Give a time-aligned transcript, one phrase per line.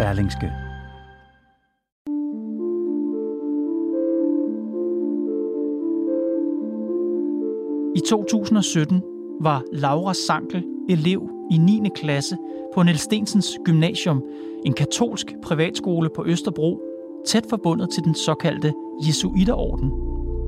[0.00, 0.52] Berlingske.
[7.96, 9.02] I 2017
[9.40, 11.82] var Laura Sankel elev i 9.
[11.94, 12.36] klasse
[12.74, 14.22] på Niels Stensens Gymnasium,
[14.66, 16.80] en katolsk privatskole på Østerbro,
[17.26, 18.72] tæt forbundet til den såkaldte
[19.06, 19.90] Jesuiterorden.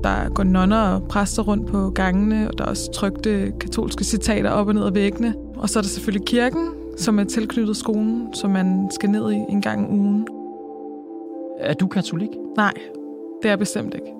[0.03, 4.49] Der går nonner og præster rundt på gangene, og der er også trygte katolske citater
[4.49, 5.35] op og ned ad væggene.
[5.57, 9.35] Og så er der selvfølgelig kirken, som er tilknyttet skolen, som man skal ned i
[9.35, 10.27] en gang om ugen.
[11.59, 12.29] Er du katolik?
[12.57, 12.73] Nej,
[13.43, 14.13] det er bestemt ikke.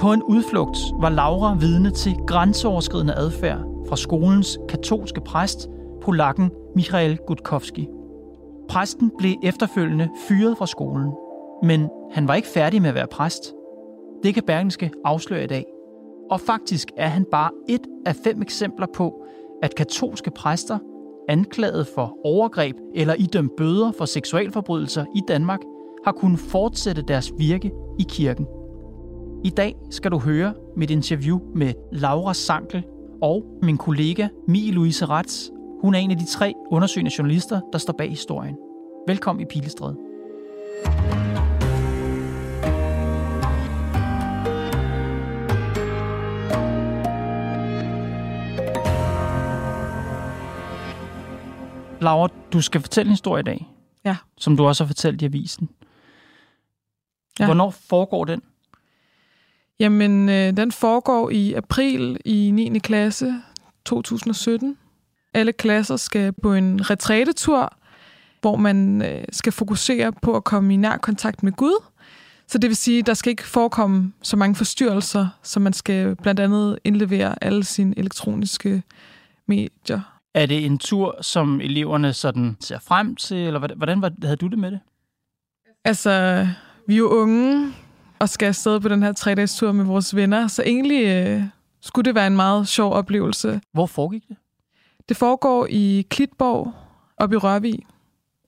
[0.00, 5.68] På en udflugt var Laura vidne til grænseoverskridende adfærd fra skolens katolske præst,
[6.02, 7.88] polakken Michael Gutkowski.
[8.68, 11.12] Præsten blev efterfølgende fyret fra skolen,
[11.62, 13.54] men han var ikke færdig med at være præst.
[14.22, 15.64] Det kan Bergenske afsløre i dag.
[16.30, 19.24] Og faktisk er han bare et af fem eksempler på,
[19.62, 20.78] at katolske præster,
[21.28, 25.60] anklaget for overgreb eller idømt bøder for seksualforbrydelser i Danmark,
[26.04, 28.46] har kunnet fortsætte deres virke i kirken.
[29.44, 32.84] I dag skal du høre mit interview med Laura Sankel
[33.22, 35.48] og min kollega Mie Louise Ratz.
[35.80, 38.56] Hun er en af de tre undersøgende journalister, der står bag historien.
[39.08, 39.96] Velkommen i Pilestræde.
[52.04, 53.66] Laura, du skal fortælle en historie i dag.
[54.04, 54.16] Ja.
[54.38, 55.68] Som du også har fortalt i avisen.
[57.38, 57.44] Ja.
[57.44, 58.42] Hvornår foregår den?
[59.80, 62.78] Jamen, øh, den foregår i april i 9.
[62.78, 63.34] klasse
[63.84, 64.76] 2017.
[65.34, 67.76] Alle klasser skal på en retrætetur,
[68.40, 71.84] hvor man øh, skal fokusere på at komme i nær kontakt med Gud.
[72.46, 76.16] Så det vil sige, at der skal ikke forekomme så mange forstyrrelser, så man skal
[76.16, 78.82] blandt andet indlevere alle sine elektroniske
[79.46, 80.13] medier.
[80.34, 84.46] Er det en tur, som eleverne sådan ser frem til, eller hvordan var, havde du
[84.46, 84.80] det med det?
[85.84, 86.46] Altså,
[86.86, 87.72] vi er jo unge,
[88.18, 90.46] og skal afsted på den her tre-dages tur med vores venner.
[90.46, 91.42] Så egentlig øh,
[91.80, 93.60] skulle det være en meget sjov oplevelse.
[93.72, 94.36] Hvor foregik det?
[95.08, 96.72] Det foregår i Klitborg,
[97.16, 97.78] op i Rørvig.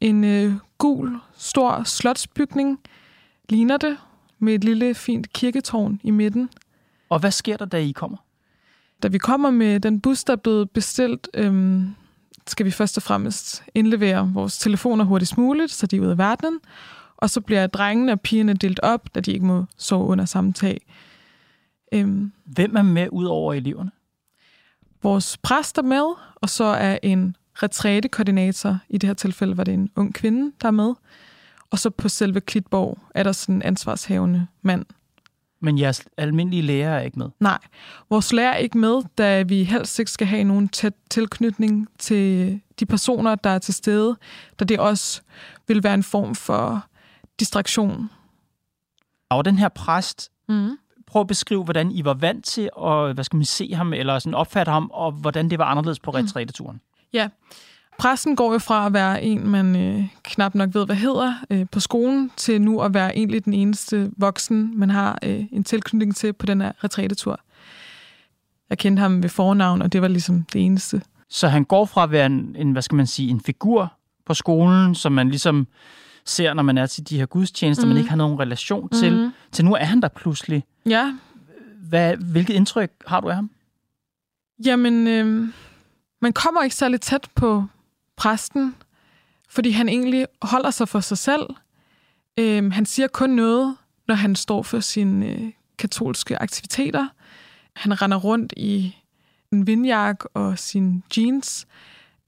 [0.00, 2.80] En øh, gul, stor slotsbygning
[3.48, 3.96] ligner det,
[4.38, 6.50] med et lille, fint kirketårn i midten.
[7.08, 8.16] Og hvad sker der, da I kommer?
[9.02, 11.94] Da vi kommer med den bus, der er blevet bestilt, øhm,
[12.46, 16.18] skal vi først og fremmest indlevere vores telefoner hurtigst muligt, så de er ude af
[16.18, 16.60] verdenen.
[17.16, 20.52] Og så bliver drengene og pigerne delt op, da de ikke må sove under samme
[20.52, 20.86] tag.
[21.92, 23.90] Øhm, Hvem er med ud over eleverne?
[25.02, 28.78] Vores præst er med, og så er en retrætekoordinator.
[28.88, 30.94] I det her tilfælde var det en ung kvinde, der er med.
[31.70, 34.84] Og så på selve Klitborg er der sådan en ansvarshavende mand.
[35.60, 37.30] Men jeres almindelige lærer er ikke med?
[37.40, 37.58] Nej,
[38.10, 42.60] vores lærer er ikke med, da vi helst ikke skal have nogen tæt tilknytning til
[42.80, 44.16] de personer, der er til stede,
[44.60, 45.22] da det også
[45.68, 46.86] vil være en form for
[47.40, 48.10] distraktion.
[49.28, 50.70] Og den her præst, mm.
[51.06, 54.18] prøv at beskrive, hvordan I var vant til at hvad skal man se ham, eller
[54.18, 56.14] sådan opfatte ham, og hvordan det var anderledes på mm.
[56.14, 56.80] retræteturen.
[57.12, 57.28] Ja,
[57.98, 61.66] Præsten går jo fra at være en, man øh, knap nok ved, hvad hedder øh,
[61.72, 66.16] på skolen, til nu at være egentlig den eneste voksen, man har øh, en tilknytning
[66.16, 67.40] til på den her retrætetur.
[68.70, 71.02] Jeg kendte ham ved fornavn, og det var ligesom det eneste.
[71.28, 73.92] Så han går fra at være en, en hvad skal man sige, en figur
[74.26, 75.66] på skolen, som man ligesom
[76.24, 77.88] ser, når man er til de her gudstjenester, mm.
[77.88, 77.98] man mhm.
[77.98, 78.98] ikke har nogen relation mm.
[78.98, 79.32] til, mhm.
[79.52, 80.64] til nu er han der pludselig.
[80.86, 81.14] Ja.
[81.88, 83.50] Hvad, hvilket indtryk har du af ham?
[84.64, 85.48] Jamen, øh,
[86.22, 87.64] man kommer ikke særlig tæt på
[88.16, 88.74] præsten,
[89.48, 91.46] fordi han egentlig holder sig for sig selv.
[92.38, 93.76] Øh, han siger kun noget,
[94.08, 97.08] når han står for sine øh, katolske aktiviteter.
[97.76, 98.96] Han render rundt i
[99.52, 101.66] en vindjakke og sine jeans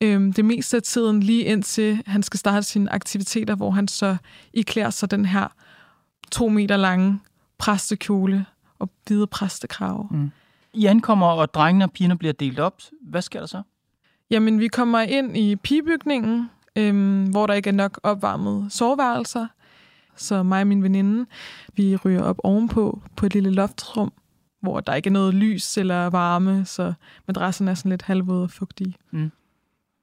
[0.01, 4.17] øhm, det meste af tiden, lige indtil han skal starte sine aktiviteter, hvor han så
[4.53, 5.49] iklærer sig den her
[6.31, 7.21] to meter lange
[7.59, 8.47] præstekjole
[8.79, 10.09] og hvide præstekrave.
[10.11, 10.31] Mm.
[10.73, 12.83] I ankommer, og drengene og pigerne bliver delt op.
[13.03, 13.63] Hvad sker der så?
[14.31, 19.47] Jamen, vi kommer ind i pigebygningen, øhm, hvor der ikke er nok opvarmet soveværelser.
[20.17, 21.27] Så mig og min veninde,
[21.77, 24.13] vi ryger op ovenpå på et lille loftrum,
[24.61, 26.93] hvor der ikke er noget lys eller varme, så
[27.27, 28.95] madrassen er sådan lidt halvvåd og fugtig.
[29.11, 29.31] Mm.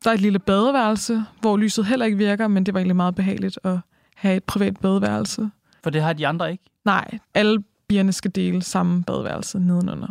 [0.04, 3.16] Der er et lille badeværelse, hvor lyset heller ikke virker, men det var egentlig meget
[3.16, 3.78] behageligt at
[4.16, 5.50] have et privat badeværelse.
[5.84, 6.64] For det har de andre ikke.
[6.86, 10.08] Nej, alle bierne skal dele samme badeværelse nedenunder.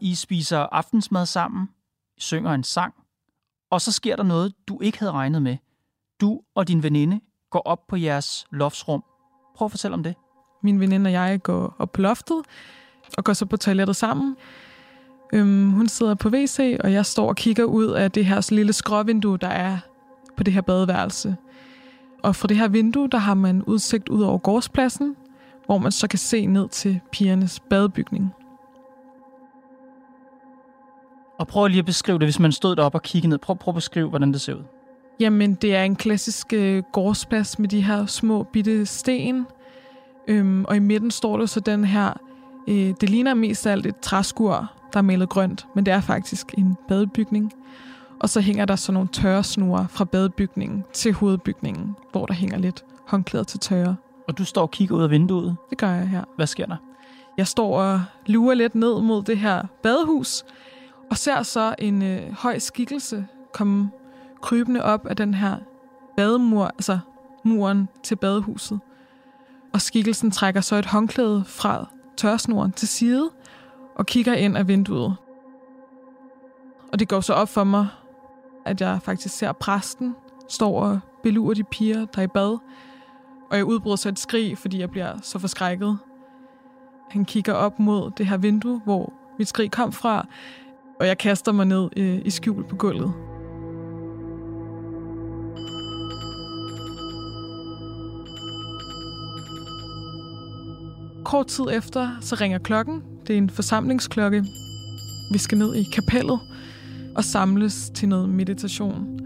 [0.00, 1.68] I spiser aftensmad sammen,
[2.18, 2.94] synger en sang,
[3.74, 5.56] og så sker der noget, du ikke havde regnet med.
[6.20, 9.04] Du og din veninde går op på jeres loftsrum.
[9.56, 10.14] Prøv at fortælle om det.
[10.62, 12.42] Min veninde og jeg går op på loftet
[13.18, 14.36] og går så på toilettet sammen.
[15.32, 18.72] Øhm, hun sidder på WC, og jeg står og kigger ud af det her lille
[18.72, 19.78] skråvindue, der er
[20.36, 21.36] på det her badeværelse.
[22.22, 25.16] Og fra det her vindue, der har man udsigt ud over gårdspladsen,
[25.66, 28.34] hvor man så kan se ned til pigernes badebygning.
[31.38, 33.38] Og prøv lige at beskrive det, hvis man stod deroppe og kiggede ned.
[33.38, 34.62] Prøv, prøv at beskrive, hvordan det ser ud.
[35.20, 39.46] Jamen, det er en klassisk øh, gårdsplads med de her små bitte sten.
[40.28, 42.12] Øhm, og i midten står der så den her,
[42.68, 46.00] øh, det ligner mest af alt et træskur, der er malet grønt, men det er
[46.00, 47.52] faktisk en badebygning.
[48.20, 52.84] Og så hænger der så nogle tørresnore fra badebygningen til hovedbygningen, hvor der hænger lidt
[53.06, 53.96] håndklæder til tørre.
[54.28, 55.56] Og du står og kigger ud af vinduet.
[55.70, 56.24] Det gør jeg her.
[56.36, 56.76] Hvad sker der?
[57.38, 60.44] Jeg står og lurer lidt ned mod det her badehus,
[61.10, 63.90] og ser så en øh, høj skikkelse komme
[64.42, 65.56] krybende op af den her
[66.16, 66.98] bademur, altså
[67.44, 68.80] muren til badehuset.
[69.72, 71.86] Og skikkelsen trækker så et håndklæde fra
[72.16, 73.30] tørsnoren til side
[73.94, 75.16] og kigger ind af vinduet.
[76.92, 77.86] Og det går så op for mig,
[78.64, 80.14] at jeg faktisk ser præsten
[80.48, 82.58] står og belurer de piger, der er i bad.
[83.50, 85.98] Og jeg udbryder så et skrig, fordi jeg bliver så forskrækket.
[87.10, 90.26] Han kigger op mod det her vindue, hvor mit skrig kom fra,
[91.00, 93.12] og jeg kaster mig ned øh, i skjul på gulvet.
[101.24, 103.02] Kort tid efter, så ringer klokken.
[103.26, 104.44] Det er en forsamlingsklokke.
[105.32, 106.40] Vi skal ned i kapellet
[107.16, 109.20] og samles til noget meditation.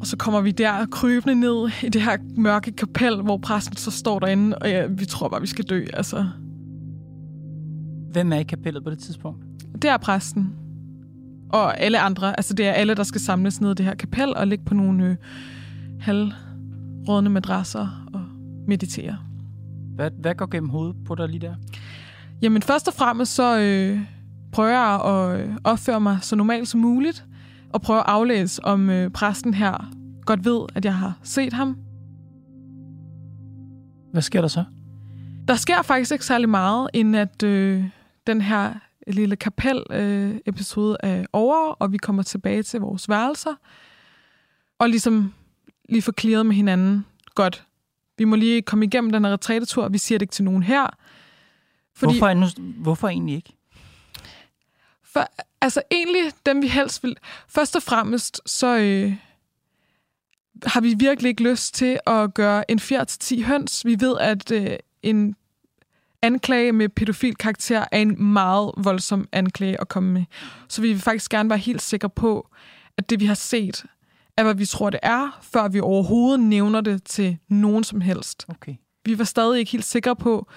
[0.00, 3.90] Og så kommer vi der krybende ned i det her mørke kapel, hvor præsten så
[3.90, 5.86] står derinde, og ja, vi tror bare, vi skal dø.
[5.92, 6.26] Altså,
[8.12, 9.48] Hvem er i kapellet på det tidspunkt?
[9.82, 10.54] det er præsten.
[11.50, 12.36] Og alle andre.
[12.36, 14.74] Altså, det er alle, der skal samles ned i det her kapel og ligge på
[14.74, 15.16] nogle øh,
[16.00, 18.20] halvrådne madrasser og
[18.66, 19.18] meditere.
[19.94, 21.54] Hvad, hvad går gennem hovedet på dig lige der?
[22.42, 24.00] Jamen, først og fremmest så øh,
[24.52, 27.24] prøver jeg at øh, opføre mig så normalt som muligt,
[27.70, 29.90] og prøve at aflæse, om øh, præsten her
[30.26, 31.76] godt ved, at jeg har set ham.
[34.12, 34.64] Hvad sker der så?
[35.48, 37.84] Der sker faktisk ikke særlig meget, end at øh,
[38.28, 38.74] den her
[39.06, 43.54] lille kapel-episode er over, og vi kommer tilbage til vores værelser,
[44.78, 45.34] og ligesom
[45.88, 47.06] lige få clearet med hinanden.
[47.34, 47.66] Godt,
[48.18, 50.86] vi må lige komme igennem den her retrætetur, vi siger det ikke til nogen her.
[51.96, 52.18] Fordi...
[52.18, 53.52] Hvorfor, nu, hvorfor egentlig ikke?
[55.04, 55.26] For,
[55.60, 57.16] altså egentlig dem, vi helst vil...
[57.48, 59.14] Først og fremmest, så øh,
[60.66, 63.84] har vi virkelig ikke lyst til at gøre en fjerde til 10 høns.
[63.84, 65.36] Vi ved, at øh, en
[66.22, 70.24] anklage med pædofil karakter er en meget voldsom anklage at komme med.
[70.68, 72.48] Så vi vil faktisk gerne være helt sikre på,
[72.96, 73.84] at det, vi har set,
[74.36, 78.46] er, hvad vi tror, det er, før vi overhovedet nævner det til nogen som helst.
[78.48, 78.74] Okay.
[79.04, 80.48] Vi var stadig ikke helt sikre på,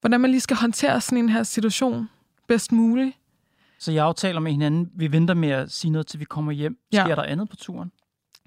[0.00, 2.08] hvordan man lige skal håndtere sådan en her situation
[2.48, 3.16] bedst muligt.
[3.78, 6.78] Så jeg aftaler med hinanden, vi venter med at sige noget, til vi kommer hjem.
[6.92, 7.04] Ja.
[7.04, 7.92] Sker der andet på turen?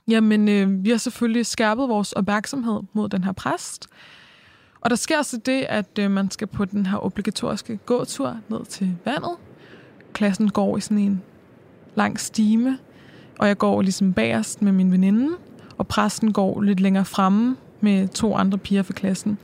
[0.08, 3.88] Jamen, øh, vi har selvfølgelig skærpet vores opmærksomhed mod den her præst.
[4.88, 8.66] Og der sker så det, at øh, man skal på den her obligatoriske gåtur ned
[8.66, 9.32] til vandet.
[10.14, 11.22] Klassen går i sådan en
[11.96, 12.78] lang stime,
[13.40, 15.30] og jeg går ligesom bagerst med min veninde,
[15.78, 19.38] og præsten går lidt længere fremme med to andre piger fra klassen.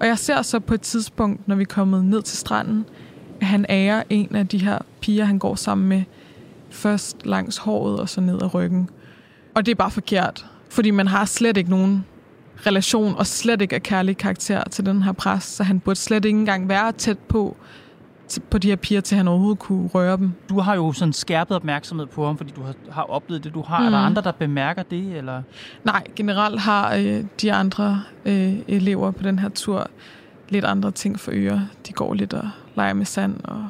[0.00, 2.84] Og jeg ser så på et tidspunkt, når vi er kommet ned til stranden,
[3.40, 6.02] at han ærer en af de her piger, han går sammen med,
[6.70, 8.90] først langs håret og så ned ad ryggen.
[9.54, 12.04] Og det er bare forkert, fordi man har slet ikke nogen
[12.66, 16.24] relation og slet ikke er kærlig karakter til den her præst, så han burde slet
[16.24, 17.56] ikke engang være tæt på,
[18.50, 20.32] på de her piger, til han overhovedet kunne røre dem.
[20.48, 23.62] Du har jo sådan skærpet opmærksomhed på ham, fordi du har, har oplevet det, du
[23.62, 23.80] har.
[23.80, 23.86] Mm.
[23.86, 25.16] Er der andre, der bemærker det?
[25.16, 25.42] Eller?
[25.84, 29.90] Nej, generelt har øh, de andre øh, elever på den her tur
[30.48, 31.68] lidt andre ting for øre.
[31.86, 33.68] De går lidt og leger med sand og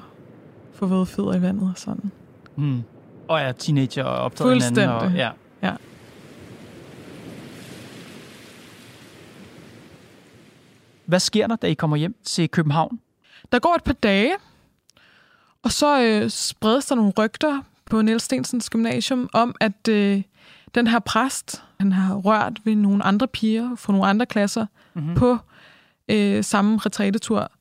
[0.75, 2.11] får våde fødder i vandet og sådan.
[2.57, 2.83] Mm.
[3.29, 4.89] Og er teenager og optaget hinanden.
[4.89, 5.31] Og, ja.
[5.63, 5.73] ja.
[11.11, 13.01] Hvad sker der, da I kommer hjem til København?
[13.53, 14.35] Der går et par dage,
[15.63, 20.23] og så øh, spredes der nogle rygter på Niels Stensens gymnasium om, at øh,
[20.75, 25.15] den her præst, han har rørt ved nogle andre piger fra nogle andre klasser mm-hmm.
[25.15, 25.39] på
[26.09, 27.53] øh, samme retrætetur.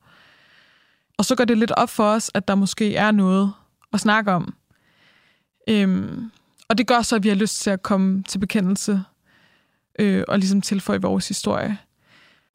[1.18, 3.52] Og så går det lidt op for os, at der måske er noget
[3.92, 4.54] at snakke om.
[5.68, 6.30] Øhm,
[6.68, 9.02] og det gør så, at vi har lyst til at komme til bekendelse
[9.98, 11.78] øh, og ligesom tilføje vores historie.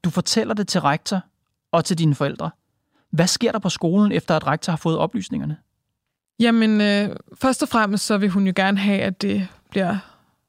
[0.06, 1.22] Du fortæller det til rektor
[1.72, 2.52] og til dine forældre.
[3.12, 5.58] Hvad sker der på skolen, efter at rektor har fået oplysningerne?
[6.40, 9.98] Jamen, øh, først og fremmest så vil hun jo gerne have, at det bliver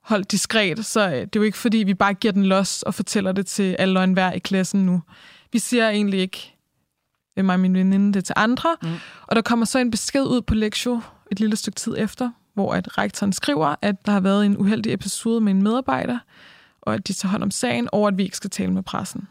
[0.00, 2.94] holdt diskret, så øh, det er jo ikke fordi, vi bare giver den los og
[2.94, 5.02] fortæller det til alle og enhver i klassen nu.
[5.52, 6.54] Vi siger egentlig ikke,
[7.36, 8.76] øh, mig og min veninde, det til andre.
[8.82, 8.88] Mm.
[9.26, 12.74] Og der kommer så en besked ud på lektion et lille stykke tid efter, hvor
[12.74, 16.18] at rektoren skriver, at der har været en uheldig episode med en medarbejder,
[16.82, 19.28] og at de tager hånd om sagen, og at vi ikke skal tale med pressen.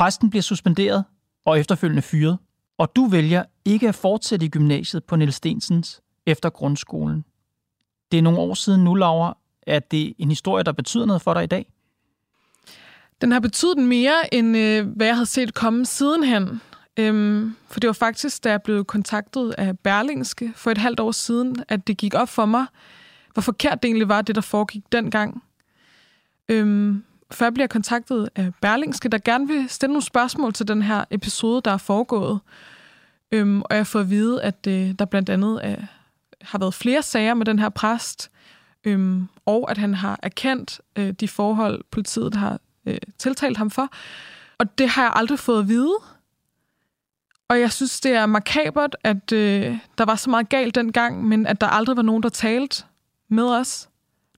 [0.00, 1.04] Præsten bliver suspenderet
[1.44, 2.38] og efterfølgende fyret,
[2.78, 7.24] og du vælger ikke at fortsætte i gymnasiet på Niels Stensens efter grundskolen.
[8.12, 9.36] Det er nogle år siden nu, Laura.
[9.66, 11.72] Er det en historie, der betyder noget for dig i dag?
[13.20, 16.60] Den har betydet mere, end øh, hvad jeg havde set komme sidenhen.
[16.96, 21.12] Øhm, for det var faktisk, da jeg blev kontaktet af Berlingske for et halvt år
[21.12, 22.66] siden, at det gik op for mig,
[23.32, 25.42] hvor forkert det egentlig var, det der foregik dengang.
[26.48, 30.82] Øhm, før jeg bliver kontaktet af Berlingske, der gerne vil stille nogle spørgsmål til den
[30.82, 32.40] her episode, der er foregået.
[33.32, 35.76] Øhm, og jeg får at vide, at øh, der blandt andet er,
[36.40, 38.30] har været flere sager med den her præst,
[38.84, 43.88] øhm, og at han har erkendt øh, de forhold, politiet har øh, tiltalt ham for.
[44.58, 45.96] Og det har jeg aldrig fået at vide.
[47.48, 51.46] Og jeg synes, det er makabert, at øh, der var så meget galt dengang, men
[51.46, 52.84] at der aldrig var nogen, der talte
[53.28, 53.89] med os.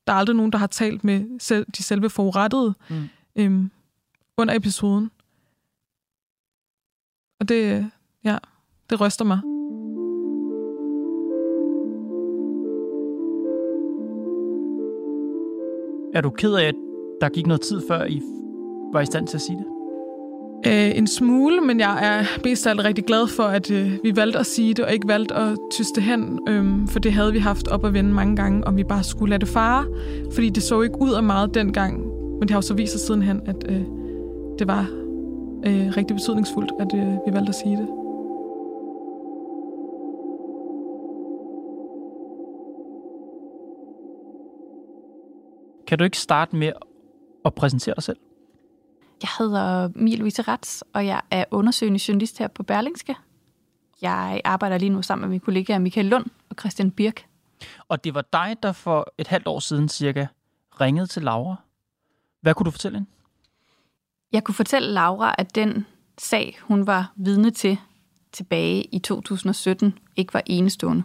[0.07, 3.09] Der er aldrig nogen, der har talt med selv, de selve forurettede mm.
[3.37, 3.71] øhm,
[4.37, 5.11] under episoden.
[7.41, 7.91] Og det,
[8.25, 8.39] ja,
[8.91, 9.39] det ryster mig.
[16.15, 16.75] Er du ked af, at
[17.21, 18.23] der gik noget tid før I
[18.93, 19.72] var i stand til at sige det?
[20.67, 24.17] Øh, en smule, men jeg er mest af alt rigtig glad for, at øh, vi
[24.17, 27.39] valgte at sige det, og ikke valgte at tyste hen, øh, for det havde vi
[27.39, 29.87] haft op at vende mange gange, om vi bare skulle lade det fare,
[30.35, 32.07] fordi det så ikke ud af meget dengang,
[32.39, 33.81] men det har jo så vist sig sidenhen, at øh,
[34.59, 34.87] det var
[35.67, 37.89] øh, rigtig betydningsfuldt, at øh, vi valgte at sige det.
[45.87, 46.73] Kan du ikke starte med
[47.45, 48.17] at præsentere dig selv?
[49.23, 53.17] Jeg hedder Mie Louise Rats, og jeg er undersøgende journalist her på Berlingske.
[54.03, 57.27] Jeg arbejder lige nu sammen med mine kollegaer Michael Lund og Christian Birk.
[57.89, 60.27] Og det var dig, der for et halvt år siden cirka
[60.81, 61.57] ringede til Laura.
[62.41, 63.11] Hvad kunne du fortælle hende?
[64.33, 65.87] Jeg kunne fortælle Laura, at den
[66.19, 67.79] sag, hun var vidne til
[68.33, 71.03] tilbage i 2017, ikke var enestående.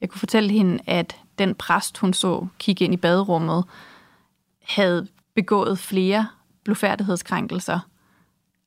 [0.00, 3.64] Jeg kunne fortælle hende, at den præst, hun så kigge ind i baderummet,
[4.62, 6.28] havde begået flere
[6.64, 7.80] blufærdighedskrænkelser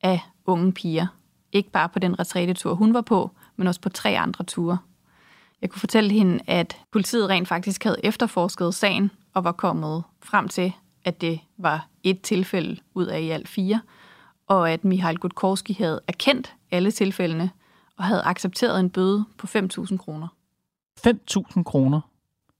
[0.02, 1.06] af unge piger.
[1.52, 4.78] Ikke bare på den retrætetur, hun var på, men også på tre andre ture.
[5.62, 10.48] Jeg kunne fortælle hende, at politiet rent faktisk havde efterforsket sagen og var kommet frem
[10.48, 10.72] til,
[11.04, 13.80] at det var et tilfælde ud af i alt fire,
[14.46, 17.50] og at Mihail Gutkorski havde erkendt alle tilfældene
[17.96, 20.28] og havde accepteret en bøde på 5.000 kroner.
[21.06, 22.00] 5.000 kroner?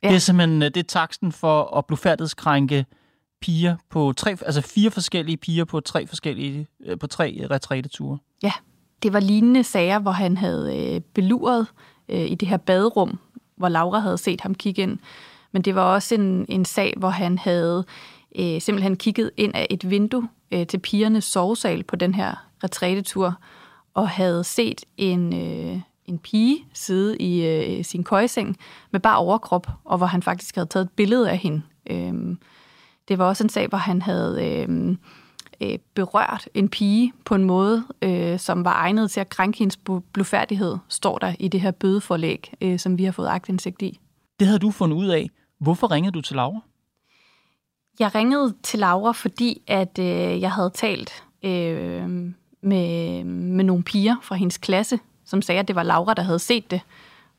[0.03, 0.09] Ja.
[0.09, 2.87] Det er simpelthen det er taksten for at blufærdighedskrænke
[3.41, 8.19] piger på tre, altså fire forskellige piger på tre forskellige, øh, på tre retræteture.
[8.43, 8.53] Ja,
[9.03, 11.67] det var lignende sager, hvor han havde øh, beluret
[12.09, 13.19] øh, i det her baderum,
[13.57, 14.99] hvor Laura havde set ham kigge ind.
[15.53, 17.85] Men det var også en, en sag, hvor han havde
[18.39, 23.35] øh, simpelthen kigget ind af et vindue øh, til pigernes sovesal på den her retrætetur,
[23.95, 28.57] og havde set en, øh, en pige sidde i øh, sin køjeseng
[28.91, 31.63] med bare overkrop, og hvor han faktisk havde taget et billede af hende.
[31.91, 32.37] Øh,
[33.09, 34.97] det var også en sag, hvor han havde øh,
[35.61, 39.79] øh, berørt en pige på en måde, øh, som var egnet til at krænke hendes
[40.13, 44.01] blufærdighed, står der i det her bødeforlæg, øh, som vi har fået aktindsigt i.
[44.39, 45.31] Det havde du fundet ud af.
[45.61, 46.61] Hvorfor ringede du til Laura?
[48.01, 52.09] Jeg ringede til Laura, fordi at øh, jeg havde talt øh,
[52.63, 56.39] med, med nogle piger fra hendes klasse, som sagde, at det var Laura, der havde
[56.39, 56.81] set det.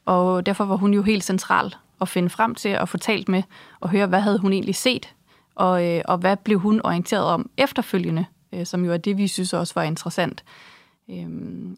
[0.05, 3.43] Og derfor var hun jo helt central at finde frem til at få talt med
[3.79, 5.13] og høre, hvad havde hun egentlig set
[5.59, 9.27] og, øh, og hvad blev hun orienteret om efterfølgende, øh, som jo er det, vi
[9.27, 10.43] synes også var interessant.
[11.09, 11.27] Øh,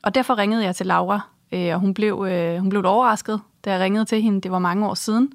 [0.04, 1.20] og derfor ringede jeg til Laura,
[1.52, 4.42] øh, og hun blev, øh, hun blev overrasket, da jeg ringede til hende.
[4.42, 5.34] Det var mange år siden,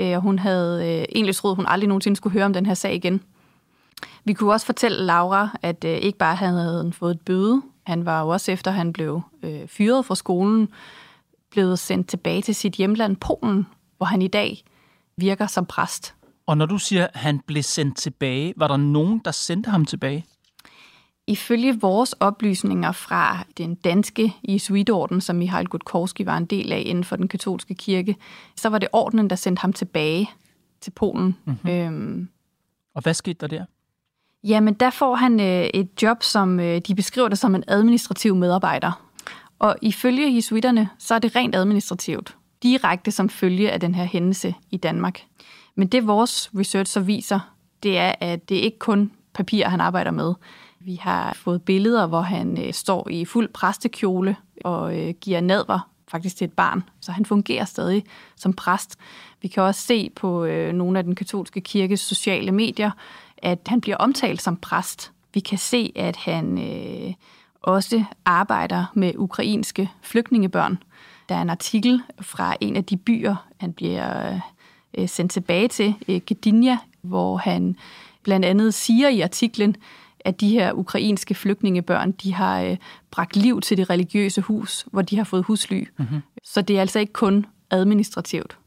[0.00, 2.74] øh, og hun havde øh, egentlig troet, hun aldrig nogensinde skulle høre om den her
[2.74, 3.22] sag igen.
[4.24, 8.06] Vi kunne også fortælle Laura, at øh, ikke bare han havde fået et bøde, han
[8.06, 10.68] var jo også efter, han blev øh, fyret fra skolen,
[11.50, 13.66] blevet sendt tilbage til sit hjemland Polen,
[13.96, 14.64] hvor han i dag
[15.16, 16.15] virker som præst.
[16.46, 19.84] Og når du siger, at han blev sendt tilbage, var der nogen, der sendte ham
[19.84, 20.24] tilbage?
[21.26, 27.04] Ifølge vores oplysninger fra den danske Jesuitorden, som Mihail Gutkorski var en del af inden
[27.04, 28.16] for den katolske kirke,
[28.56, 30.30] så var det ordenen, der sendte ham tilbage
[30.80, 31.36] til Polen.
[31.44, 31.70] Mm-hmm.
[31.70, 32.28] Øhm,
[32.94, 33.64] og hvad skete der der?
[34.44, 38.34] Jamen, der får han øh, et job, som øh, de beskriver det som en administrativ
[38.34, 39.06] medarbejder.
[39.58, 42.36] Og ifølge jesuitterne, så er det rent administrativt.
[42.62, 45.20] Direkte som følge af den her hændelse i Danmark.
[45.76, 47.40] Men det vores research så viser,
[47.82, 50.34] det er, at det ikke kun papir, han arbejder med.
[50.80, 55.90] Vi har fået billeder, hvor han øh, står i fuld præstekjole og øh, giver nadver
[56.08, 56.82] faktisk til et barn.
[57.00, 58.04] Så han fungerer stadig
[58.36, 58.96] som præst.
[59.42, 62.90] Vi kan også se på øh, nogle af den katolske kirkes sociale medier,
[63.38, 65.12] at han bliver omtalt som præst.
[65.34, 67.14] Vi kan se, at han øh,
[67.62, 70.78] også arbejder med ukrainske flygtningebørn.
[71.28, 74.40] Der er en artikel fra en af de byer, han bliver øh,
[74.96, 77.76] øh, sendt tilbage til, øh, Gdynia, hvor han
[78.22, 79.76] blandt andet siger i artiklen,
[80.20, 82.76] at de her ukrainske flygtningebørn, de har øh,
[83.10, 85.84] bragt liv til det religiøse hus, hvor de har fået husly.
[85.98, 86.20] Mm-hmm.
[86.44, 88.58] Så det er altså ikke kun administrativt.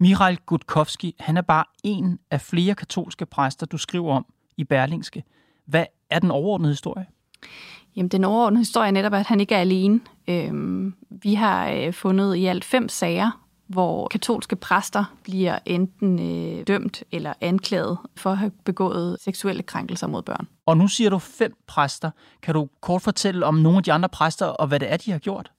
[0.00, 4.26] Michael Gutkovski, han er bare en af flere katolske præster, du skriver om
[4.56, 5.24] i Berlingske.
[5.66, 7.06] Hvad er den overordnede historie?
[7.96, 10.00] Jamen, den overordnede historie er netop, at han ikke er alene.
[10.28, 16.66] Øhm, vi har øh, fundet i alt fem sager, hvor katolske præster bliver enten øh,
[16.66, 20.48] dømt eller anklaget for at have begået seksuelle krænkelser mod børn.
[20.66, 22.10] Og nu siger du fem præster.
[22.42, 25.10] Kan du kort fortælle om nogle af de andre præster, og hvad det er, de
[25.10, 25.52] har gjort?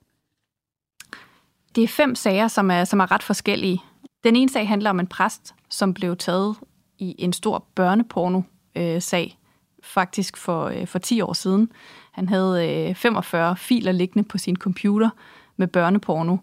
[1.75, 3.81] Det er fem sager, som er, som er ret forskellige.
[4.23, 6.55] Den ene sag handler om en præst, som blev taget
[6.97, 9.39] i en stor børneporno-sag,
[9.83, 11.71] faktisk for, øh, for 10 år siden.
[12.11, 15.09] Han havde øh, 45 filer liggende på sin computer
[15.57, 16.37] med børneporno,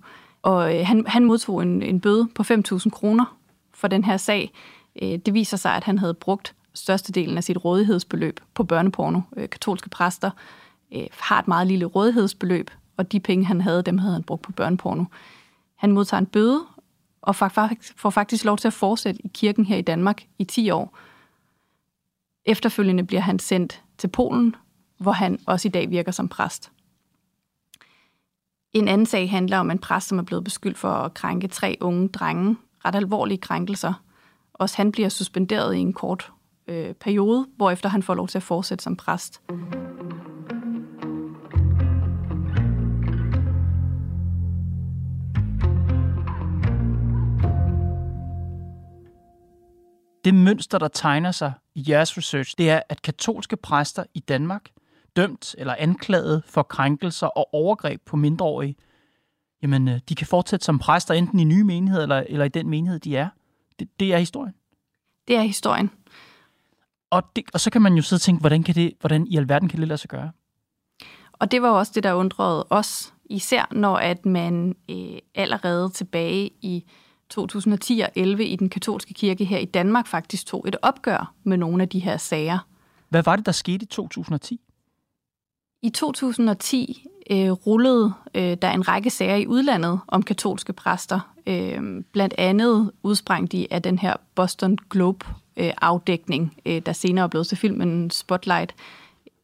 [0.46, 3.36] og øh, han, han modtog en, en bøde på 5.000 kroner
[3.74, 4.52] for den her sag.
[5.02, 9.20] Øh, det viser sig, at han havde brugt størstedelen af sit rådighedsbeløb på børneporno.
[9.37, 10.30] Øh, katolske præster
[10.94, 14.42] øh, har et meget lille rådighedsbeløb, og de penge, han havde, dem havde han brugt
[14.42, 15.04] på børneporno.
[15.76, 16.64] Han modtager en bøde,
[17.22, 20.98] og får faktisk lov til at fortsætte i kirken her i Danmark i 10 år.
[22.44, 24.54] Efterfølgende bliver han sendt til Polen,
[24.98, 26.70] hvor han også i dag virker som præst.
[28.76, 31.76] En anden sag handler om en præst, som er blevet beskyldt for at krænke tre
[31.80, 32.56] unge drenge.
[32.84, 34.02] Ret alvorlige krænkelser.
[34.54, 36.32] Også han bliver suspenderet i en kort
[36.68, 39.42] øh, periode, hvorefter han får lov til at fortsætte som præst.
[50.24, 54.62] Det mønster, der tegner sig i jeres research, det er, at katolske præster i Danmark–
[55.16, 58.76] dømt eller anklaget for krænkelser og overgreb på mindreårige,
[59.62, 62.68] jamen øh, de kan fortsætte som præster enten i nye menigheder eller, eller i den
[62.68, 63.29] menighed, de er.
[63.79, 64.55] Det, det er historien.
[65.29, 65.90] Det er historien.
[67.11, 69.37] Og, det, og så kan man jo sidde og tænke, hvordan, kan det, hvordan i
[69.37, 70.31] alverden kan det lade sig gøre?
[71.33, 76.50] Og det var også det, der undrede os, især når at man øh, allerede tilbage
[76.62, 76.85] i
[77.29, 81.57] 2010 og 11 i den katolske kirke her i Danmark faktisk tog et opgør med
[81.57, 82.59] nogle af de her sager.
[83.09, 84.61] Hvad var det, der skete i 2010?
[85.82, 91.32] I 2010 øh, rullede øh, der en række sager i udlandet om katolske præster.
[91.46, 97.44] Øh, blandt andet udsprang de af den her Boston Globe-afdækning, øh, øh, der senere blev
[97.44, 98.74] til filmen Spotlight,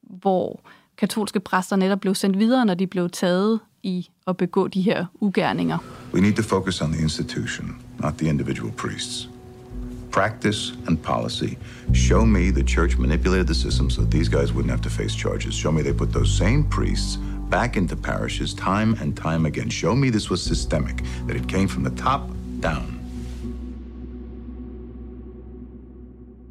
[0.02, 0.60] hvor
[0.96, 5.06] katolske præster netop blev sendt videre, når de blev taget i at begå de her
[5.20, 5.78] ugerninger.
[6.14, 9.31] We need to focus on the institution, not the individual priests
[10.12, 11.58] practice and policy.
[11.92, 15.14] Show me the church manipulated the system so that these guys wouldn't have to face
[15.16, 15.54] charges.
[15.54, 17.18] Show me they put those same priests
[17.50, 19.70] back into parishes time and time again.
[19.70, 20.96] Show me this was systemic,
[21.26, 22.20] that it came from the top
[22.62, 22.98] down.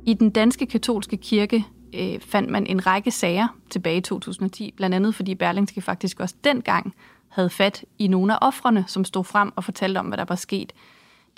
[0.05, 4.95] I den danske katolske kirke øh, fandt man en række sager tilbage i 2010, blandt
[4.95, 6.93] andet fordi Berlingske faktisk også dengang
[7.29, 10.35] havde fat i nogle af offrene, som stod frem og fortalte om, hvad der var
[10.35, 10.73] sket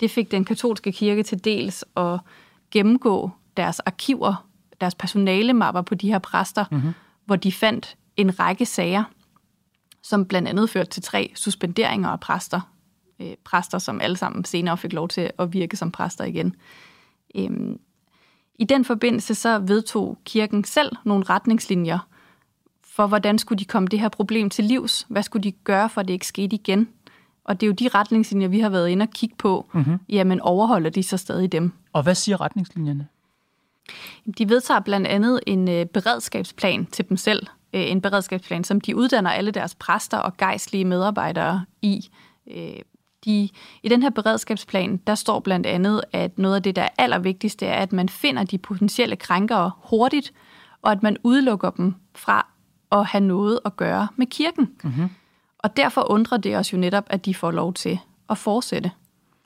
[0.00, 2.18] det fik den katolske kirke til dels at
[2.70, 4.46] gennemgå deres arkiver,
[4.80, 6.92] deres personalemapper på de her præster, mm-hmm.
[7.24, 9.04] hvor de fandt en række sager,
[10.02, 12.60] som blandt andet førte til tre suspenderinger af præster.
[13.20, 16.56] Øh, præster, som alle sammen senere fik lov til at virke som præster igen.
[17.34, 17.78] Øhm,
[18.54, 21.98] I den forbindelse så vedtog kirken selv nogle retningslinjer
[22.82, 25.06] for, hvordan skulle de komme det her problem til livs?
[25.08, 26.88] Hvad skulle de gøre, for at det ikke skete igen?
[27.44, 29.66] Og det er jo de retningslinjer, vi har været inde og kigge på.
[29.72, 29.98] Mm-hmm.
[30.08, 31.72] Jamen, overholder de så stadig dem?
[31.92, 33.06] Og hvad siger retningslinjerne?
[34.38, 37.46] De vedtager blandt andet en øh, beredskabsplan til dem selv.
[37.72, 42.08] Øh, en beredskabsplan, som de uddanner alle deres præster og gejstlige medarbejdere i.
[42.50, 42.80] Øh,
[43.24, 43.48] De,
[43.82, 47.66] I den her beredskabsplan, der står blandt andet, at noget af det, der er allervigtigste,
[47.66, 50.32] er, at man finder de potentielle krænkere hurtigt,
[50.82, 52.46] og at man udelukker dem fra
[52.92, 54.70] at have noget at gøre med kirken.
[54.84, 55.08] Mm-hmm.
[55.64, 57.98] Og derfor undrer det os jo netop, at de får lov til
[58.30, 58.90] at fortsætte.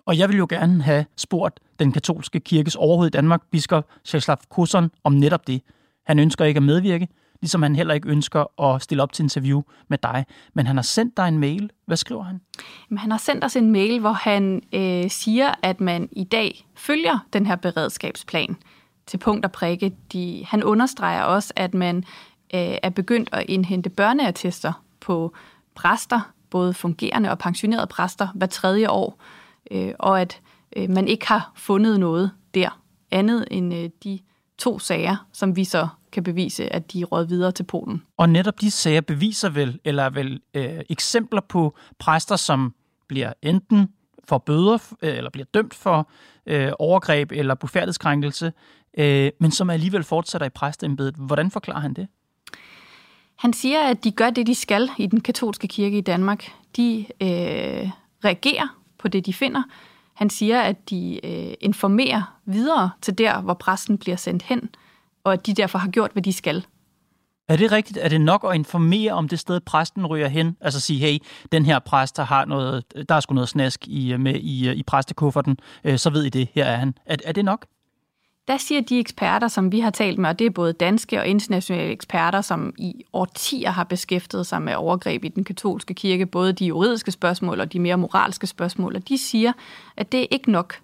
[0.06, 4.36] Og jeg vil jo gerne have spurgt den katolske kirkes overhoved i Danmark, biskop Czeslaw
[4.48, 5.62] Kusson, om netop det.
[6.06, 7.08] Han ønsker ikke at medvirke,
[7.40, 10.24] ligesom han heller ikke ønsker at stille op til interview med dig.
[10.54, 11.70] Men han har sendt dig en mail.
[11.86, 12.40] Hvad skriver han?
[12.90, 16.66] Jamen, han har sendt os en mail, hvor han øh, siger, at man i dag
[16.74, 18.56] følger den her beredskabsplan
[19.06, 19.96] til punkt og prikke.
[20.12, 21.96] De, han understreger også, at man
[22.54, 25.34] øh, er begyndt at indhente børneattester på
[25.78, 29.22] præster, både fungerende og pensionerede præster, hver tredje år,
[29.70, 30.40] øh, og at
[30.76, 34.18] øh, man ikke har fundet noget der, andet end øh, de
[34.58, 38.02] to sager, som vi så kan bevise, at de er råd videre til Polen.
[38.16, 42.74] Og netop de sager beviser vel, eller er vel øh, eksempler på præster, som
[43.08, 43.88] bliver enten
[44.28, 46.10] for bøder, øh, eller bliver dømt for
[46.46, 48.52] øh, overgreb eller bufærdighedskrænkelse,
[48.98, 51.14] øh, men som alligevel fortsætter i præsteembedet.
[51.14, 52.08] Hvordan forklarer han det?
[53.38, 56.52] Han siger, at de gør det, de skal i den katolske kirke i Danmark.
[56.76, 57.90] De øh,
[58.24, 59.62] reagerer på det, de finder.
[60.14, 64.70] Han siger, at de øh, informerer videre til der, hvor præsten bliver sendt hen,
[65.24, 66.66] og at de derfor har gjort, hvad de skal.
[67.48, 67.98] Er det rigtigt?
[68.02, 70.56] Er det nok at informere om det sted, præsten ryger hen?
[70.60, 71.18] Altså sige, hey,
[71.52, 74.68] den her præst, der har noget, der er sgu noget snask i, øh, med i,
[74.68, 76.94] øh, i præstekufferten, øh, så ved I det, her er han.
[77.06, 77.66] Er, er det nok?
[78.48, 81.26] Der siger de eksperter, som vi har talt med, og det er både danske og
[81.26, 86.52] internationale eksperter, som i årtier har beskæftiget sig med overgreb i den katolske kirke, både
[86.52, 89.52] de juridiske spørgsmål og de mere moralske spørgsmål, og de siger,
[89.96, 90.74] at det er ikke nok.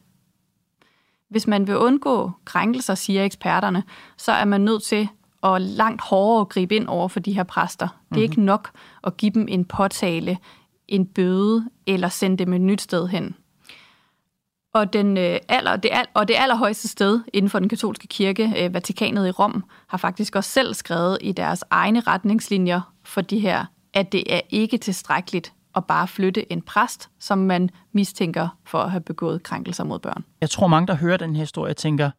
[1.28, 3.82] Hvis man vil undgå krænkelser, siger eksperterne,
[4.16, 5.08] så er man nødt til
[5.42, 7.86] at langt hårdere gribe ind over for de her præster.
[7.86, 8.22] Det er mm-hmm.
[8.22, 8.70] ikke nok
[9.04, 10.38] at give dem en påtale,
[10.88, 13.34] en bøde eller sende dem et nyt sted hen.
[14.74, 18.52] Og, den, øh, aller, det, al, og det allerhøjeste sted inden for den katolske kirke,
[18.58, 23.40] øh, Vatikanet i Rom, har faktisk også selv skrevet i deres egne retningslinjer for de
[23.40, 28.78] her, at det er ikke tilstrækkeligt at bare flytte en præst, som man mistænker for
[28.78, 30.24] at have begået krænkelser mod børn.
[30.40, 32.10] Jeg tror, mange, der hører den her historie, tænker,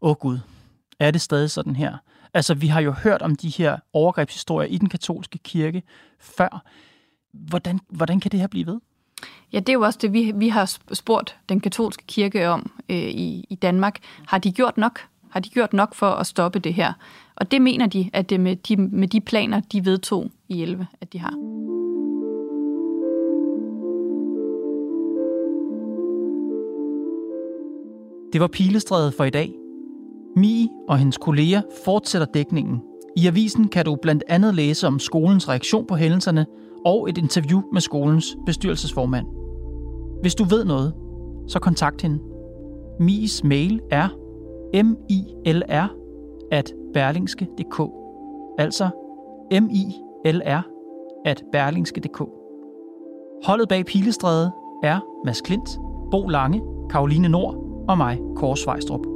[0.00, 0.38] åh Gud,
[1.00, 1.96] er det stadig sådan her?
[2.34, 5.82] Altså, vi har jo hørt om de her overgrebshistorier i den katolske kirke
[6.20, 6.64] før.
[7.32, 8.80] Hvordan, hvordan kan det her blive ved?
[9.52, 12.96] Ja, det er jo også det, vi, vi har spurgt den katolske kirke om øh,
[12.96, 13.98] i, i Danmark.
[14.26, 15.00] Har de gjort nok?
[15.30, 16.92] Har de gjort nok for at stoppe det her?
[17.36, 20.86] Og det mener de, at det med de, med de planer, de vedtog i 11,
[21.00, 21.32] at de har.
[28.32, 29.52] Det var Pilestrædet for i dag.
[30.36, 32.80] Mi og hendes kolleger fortsætter dækningen.
[33.16, 36.46] I avisen kan du blandt andet læse om skolens reaktion på hændelserne
[36.84, 39.37] og et interview med skolens bestyrelsesformand.
[40.20, 40.94] Hvis du ved noget,
[41.46, 42.18] så kontakt hende.
[43.00, 44.08] Mis mail er
[44.74, 45.88] milr
[46.50, 47.90] at berlingske.dk
[48.58, 48.88] Altså
[49.50, 50.62] milr
[51.24, 52.22] at berlingske.dk
[53.44, 54.50] Holdet bag Pilestræde
[54.82, 55.68] er Mads Klint,
[56.10, 59.06] Bo Lange, Karoline Nord og mig, Kåre Svejstrup.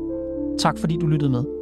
[0.59, 1.62] Tak fordi du lyttede med.